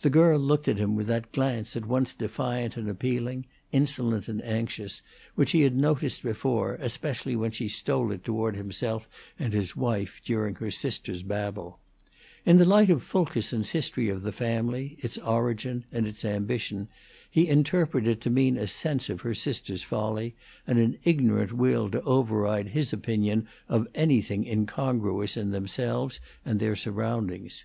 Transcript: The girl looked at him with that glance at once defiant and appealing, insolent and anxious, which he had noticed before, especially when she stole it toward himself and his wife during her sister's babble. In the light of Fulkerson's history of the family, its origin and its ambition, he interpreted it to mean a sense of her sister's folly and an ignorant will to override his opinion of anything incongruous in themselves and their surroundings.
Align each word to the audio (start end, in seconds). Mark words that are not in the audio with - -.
The 0.00 0.10
girl 0.10 0.40
looked 0.40 0.66
at 0.66 0.78
him 0.78 0.96
with 0.96 1.06
that 1.06 1.30
glance 1.30 1.76
at 1.76 1.86
once 1.86 2.14
defiant 2.14 2.76
and 2.76 2.88
appealing, 2.90 3.46
insolent 3.70 4.26
and 4.26 4.42
anxious, 4.42 5.02
which 5.36 5.52
he 5.52 5.60
had 5.60 5.76
noticed 5.76 6.24
before, 6.24 6.74
especially 6.80 7.36
when 7.36 7.52
she 7.52 7.68
stole 7.68 8.10
it 8.10 8.24
toward 8.24 8.56
himself 8.56 9.08
and 9.38 9.52
his 9.52 9.76
wife 9.76 10.20
during 10.24 10.56
her 10.56 10.72
sister's 10.72 11.22
babble. 11.22 11.78
In 12.44 12.56
the 12.56 12.64
light 12.64 12.90
of 12.90 13.04
Fulkerson's 13.04 13.70
history 13.70 14.08
of 14.08 14.22
the 14.22 14.32
family, 14.32 14.96
its 14.98 15.16
origin 15.18 15.84
and 15.92 16.08
its 16.08 16.24
ambition, 16.24 16.88
he 17.30 17.46
interpreted 17.46 18.08
it 18.10 18.20
to 18.22 18.30
mean 18.30 18.56
a 18.56 18.66
sense 18.66 19.08
of 19.08 19.20
her 19.20 19.32
sister's 19.32 19.84
folly 19.84 20.34
and 20.66 20.80
an 20.80 20.98
ignorant 21.04 21.52
will 21.52 21.88
to 21.92 22.02
override 22.02 22.70
his 22.70 22.92
opinion 22.92 23.46
of 23.68 23.86
anything 23.94 24.44
incongruous 24.44 25.36
in 25.36 25.52
themselves 25.52 26.18
and 26.44 26.58
their 26.58 26.74
surroundings. 26.74 27.64